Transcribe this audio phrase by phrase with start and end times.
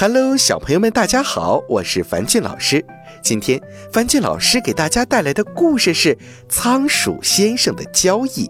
[0.00, 2.84] Hello，小朋友们，大家好，我是樊俊老师。
[3.20, 3.60] 今天
[3.92, 6.14] 樊俊老师给大家带来的故事是
[6.48, 8.46] 《仓鼠先生的交易》。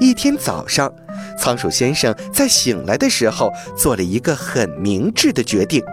[0.00, 0.90] 一天早上，
[1.38, 5.84] 仓鼠先生在醒来的时候做了一个很明智的决定。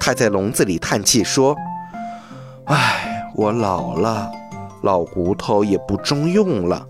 [0.00, 1.54] 他在笼子里叹气说
[2.64, 4.32] ：“唉，我老了，
[4.82, 6.88] 老骨头也不中用了，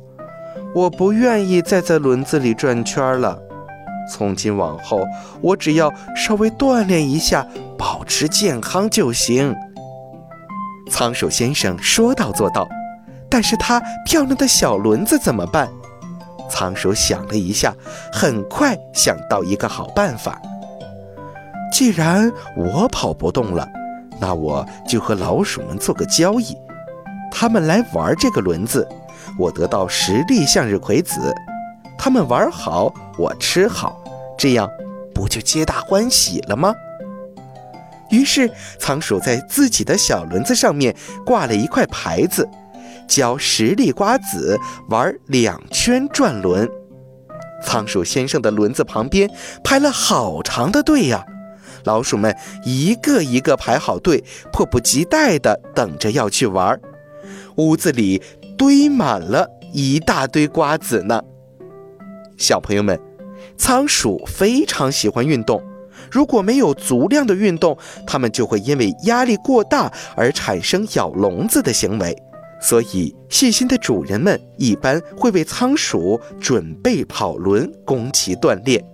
[0.76, 3.36] 我不愿意再在轮子里转圈了。”
[4.10, 5.06] 从今往后，
[5.40, 7.46] 我只要稍微锻炼一下，
[7.78, 9.54] 保持健康就行。
[10.90, 12.68] 仓鼠先生说到做到，
[13.30, 15.68] 但是他漂亮的小轮子怎么办？
[16.50, 17.72] 仓鼠想了一下，
[18.12, 20.42] 很快想到一个好办法。
[21.72, 23.68] 既然我跑不动了，
[24.18, 26.56] 那我就和老鼠们做个交易，
[27.30, 28.86] 他们来玩这个轮子，
[29.38, 31.32] 我得到十粒向日葵籽。
[31.96, 33.99] 他们玩好，我吃好，
[34.40, 34.70] 这样
[35.14, 36.74] 不就皆大欢喜了吗？
[38.10, 40.96] 于是仓鼠在自己的小轮子上面
[41.26, 42.48] 挂了一块牌子，
[43.06, 46.66] 交十粒瓜子玩两圈转轮。
[47.62, 49.30] 仓鼠先生的轮子旁边
[49.62, 51.22] 排了好长的队呀，
[51.84, 56.80] 老鼠们一个一个排好队，迫不及待地等着要去玩。
[57.56, 58.22] 屋子里
[58.56, 61.20] 堆满了一大堆瓜子呢。
[62.38, 62.98] 小朋友们，
[63.56, 65.62] 仓鼠非常喜欢运动。
[66.10, 72.16] 如果没有足量的运动，它们就会因为压力过大而产生咬笼子的行为。
[72.62, 78.84] 所以，细心的主人们一般会为仓鼠准备跑轮，供其锻炼。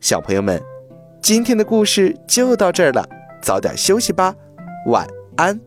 [0.00, 0.62] 小朋友们，
[1.20, 3.04] 今天的故事就到这儿了，
[3.42, 4.34] 早点休息吧，
[4.86, 5.06] 晚
[5.36, 5.58] 安。